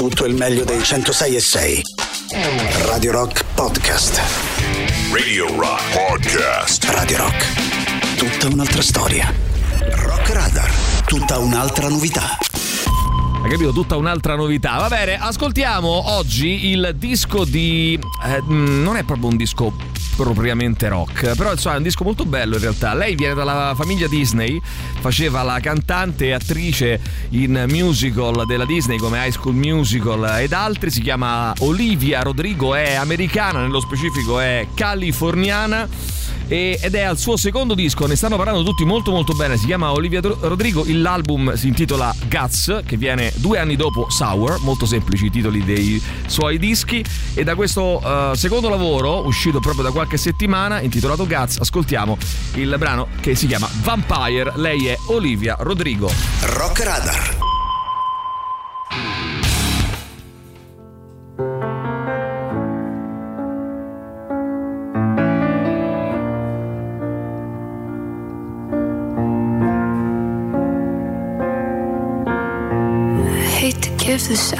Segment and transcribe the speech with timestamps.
[0.00, 1.82] tutto il meglio dei 106 e 6.
[2.86, 4.18] Radio Rock Podcast.
[5.12, 6.84] Radio Rock Podcast.
[6.84, 8.16] Radio Rock.
[8.16, 9.30] Tutta un'altra storia.
[9.96, 10.70] Rock Radar.
[11.04, 12.38] Tutta un'altra novità.
[13.42, 13.72] Hai capito?
[13.72, 14.78] Tutta un'altra novità.
[14.78, 18.00] Va bene, ascoltiamo oggi il disco di.
[18.24, 19.70] Eh, non è proprio un disco
[20.22, 22.94] propriamente rock, però insomma è un disco molto bello in realtà.
[22.94, 24.60] Lei viene dalla famiglia Disney,
[25.00, 27.00] faceva la cantante e attrice
[27.30, 32.94] in musical della Disney come High School Musical ed altri, si chiama Olivia Rodrigo, è
[32.94, 35.88] americana, nello specifico è californiana
[36.50, 39.92] ed è al suo secondo disco, ne stanno parlando tutti molto molto bene, si chiama
[39.92, 45.30] Olivia Rodrigo, l'album si intitola Guts, che viene due anni dopo Sour, molto semplici i
[45.30, 50.80] titoli dei suoi dischi e da questo uh, secondo lavoro, uscito proprio da qualche settimana,
[50.80, 52.18] intitolato Guts, ascoltiamo
[52.54, 56.10] il brano che si chiama Vampire, lei è Olivia Rodrigo.
[56.40, 57.49] Rock Radar.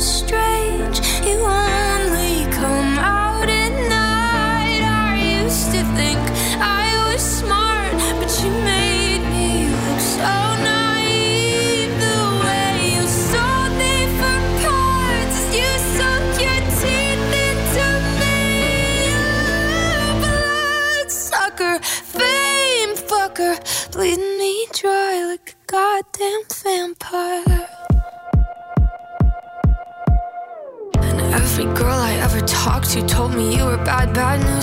[0.00, 1.00] strange.
[1.26, 1.69] You only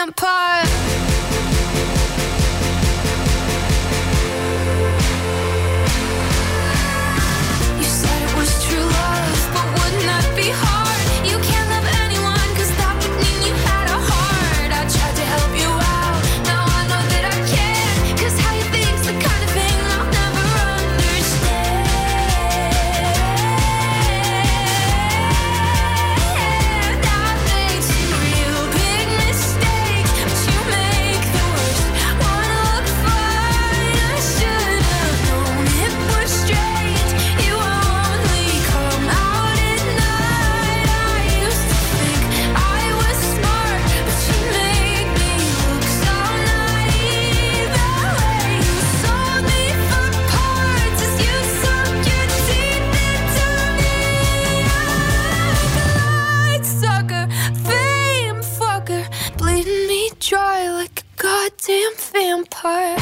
[0.00, 0.49] vampire.
[60.20, 62.96] Dry like a goddamn vampire.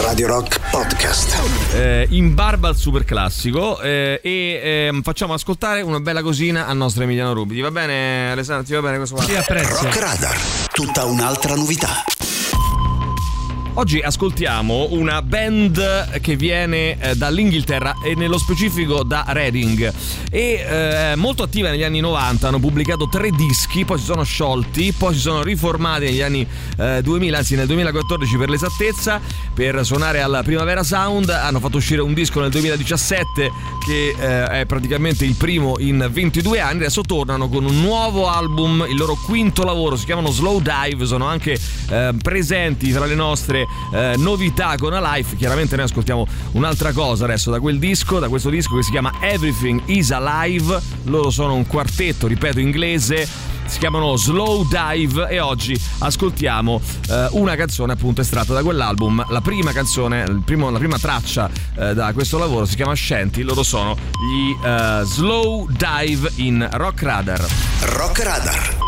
[0.00, 1.36] Radio Rock Podcast.
[1.74, 6.76] Eh, in barba al super classico eh, e ehm, facciamo ascoltare una bella cosina al
[6.76, 7.54] nostro Emiliano Rubi.
[7.54, 8.64] Ti va bene Alessandro?
[8.64, 9.24] Ti va bene questo qua?
[9.24, 9.82] Sì, apprezzo.
[9.84, 10.36] Rock Radar.
[10.72, 12.02] Tutta un'altra novità.
[13.76, 19.92] Oggi ascoltiamo una band che viene eh, dall'Inghilterra e nello specifico da Reading.
[20.30, 24.94] E eh, molto attiva negli anni 90, hanno pubblicato tre dischi, poi si sono sciolti,
[24.96, 26.46] poi si sono riformati negli anni
[26.78, 29.20] eh, 2000, anzi nel 2014 per l'esattezza,
[29.52, 33.50] per suonare alla Primavera Sound, hanno fatto uscire un disco nel 2017
[33.84, 38.86] che eh, è praticamente il primo in 22 anni, adesso tornano con un nuovo album,
[38.88, 41.58] il loro quinto lavoro, si chiamano Slow Dive, sono anche
[41.90, 43.62] eh, presenti tra le nostre
[43.92, 45.36] eh, novità con Alive.
[45.36, 49.12] Chiaramente noi ascoltiamo un'altra cosa adesso da quel disco, da questo disco che si chiama
[49.20, 50.80] Everything is Alive.
[51.04, 57.56] Loro sono un quartetto, ripeto, inglese si chiamano Slow Dive e oggi ascoltiamo eh, una
[57.56, 59.24] canzone appunto estratta da quell'album.
[59.28, 63.62] La prima canzone, primo, la prima traccia eh, da questo lavoro si chiama Shanty, loro
[63.62, 67.44] sono gli eh, Slow Dive in Rock Radar.
[67.80, 68.83] Rock Radar.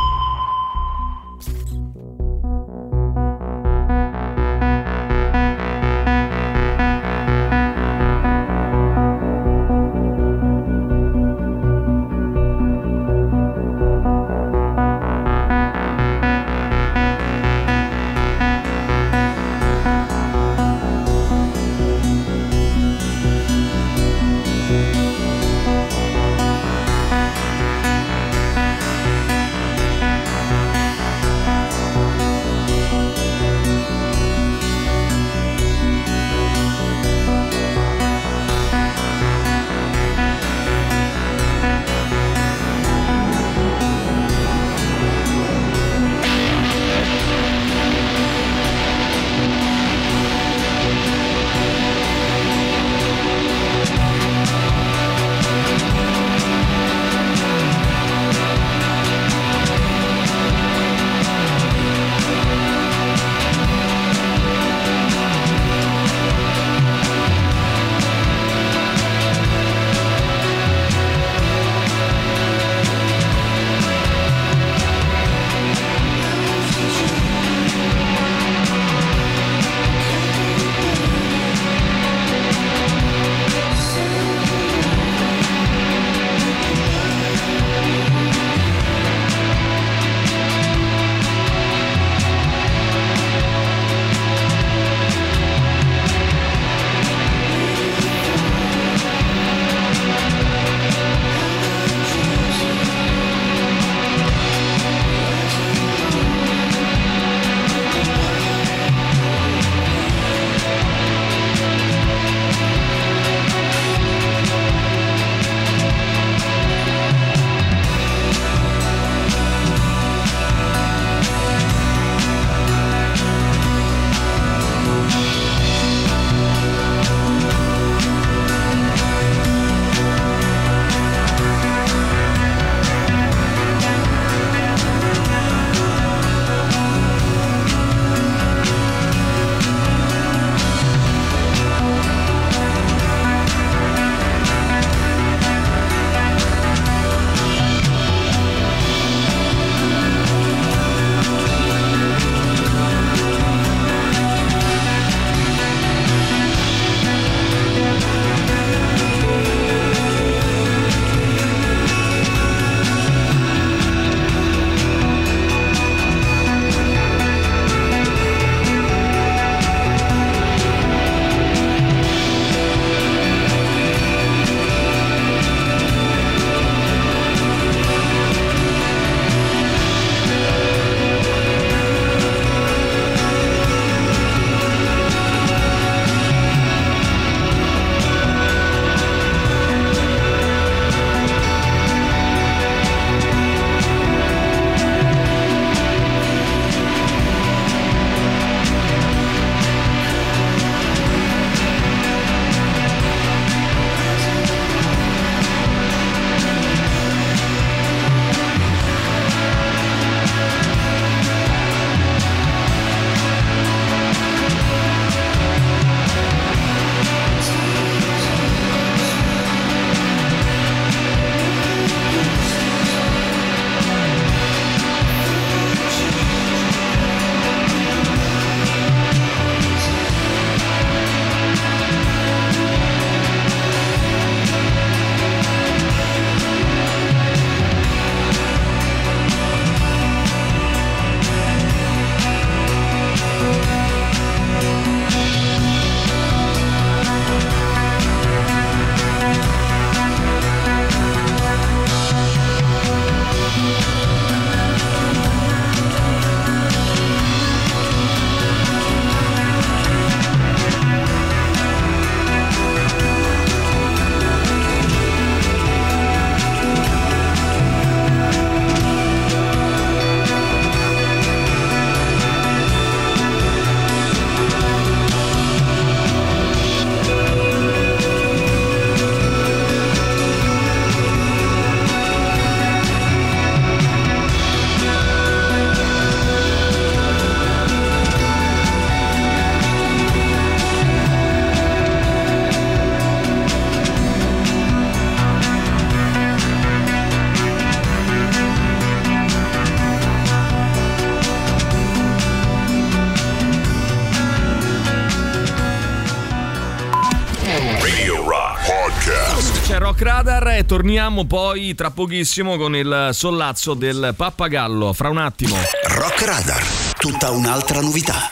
[310.58, 314.94] E torniamo poi tra pochissimo con il sollazzo del pappagallo.
[314.94, 315.54] Fra un attimo.
[315.88, 316.62] Rock Radar,
[316.98, 318.30] tutta un'altra novità.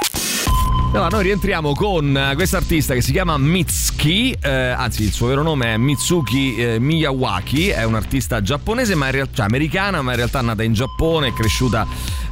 [0.93, 5.27] Allora, noi rientriamo con eh, questo artista che si chiama Mitsuki, eh, anzi il suo
[5.27, 10.03] vero nome è Mitsuki eh, Miyawaki, è un artista giapponese, ma in realtà cioè, americana,
[10.03, 11.85] ma in realtà nata in Giappone, è cresciuta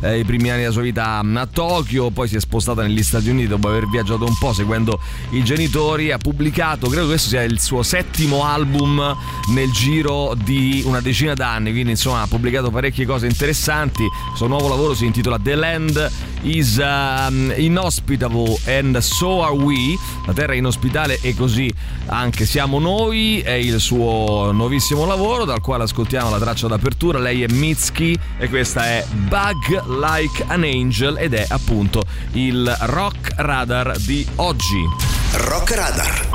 [0.03, 3.31] eh, i primi anni della sua vita a Tokyo, poi si è spostata negli Stati
[3.31, 7.61] Uniti dopo aver viaggiato un po' seguendo i genitori, ha pubblicato, credo questo sia il
[7.61, 9.17] suo settimo album
[9.49, 14.47] nel giro di una decina d'anni, quindi insomma ha pubblicato parecchie cose interessanti, il suo
[14.47, 16.11] nuovo lavoro si intitola The Land
[16.43, 21.73] is um, Inhospitable and So Are We, la terra è inospitale e così
[22.07, 27.43] anche siamo noi, è il suo nuovissimo lavoro dal quale ascoltiamo la traccia d'apertura, lei
[27.43, 33.99] è Mitski e questa è Bug Like an Angel ed è appunto il Rock Radar
[33.99, 34.85] di oggi.
[35.33, 36.32] Rock Radar.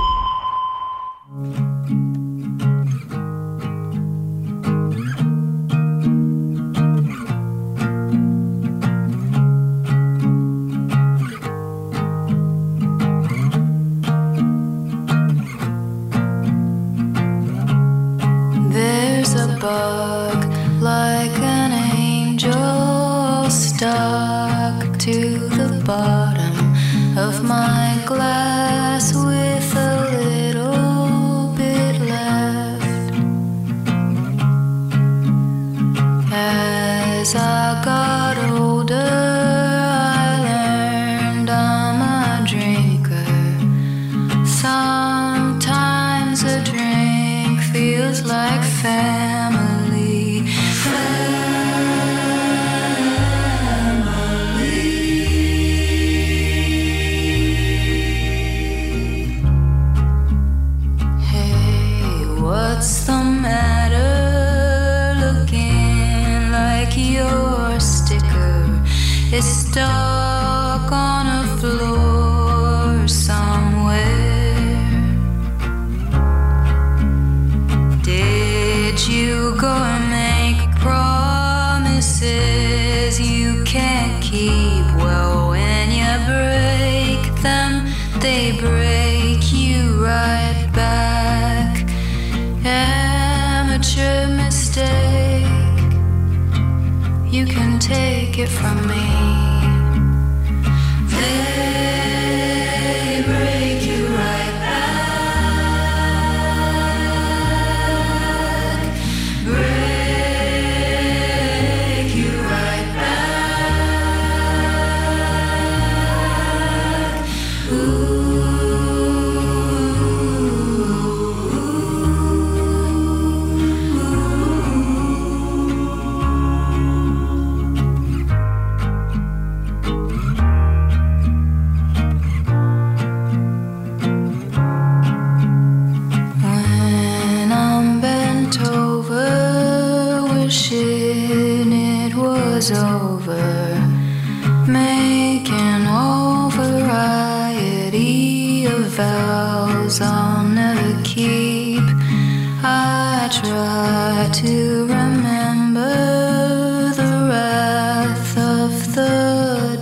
[70.88, 71.37] gonna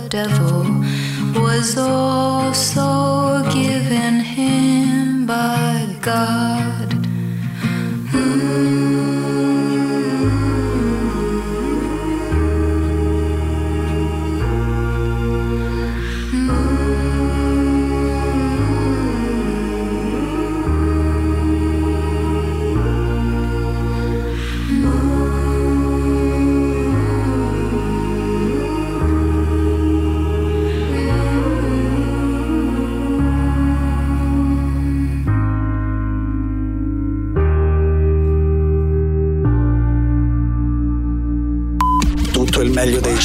[0.08, 0.64] devil
[1.34, 6.75] was also given him by God.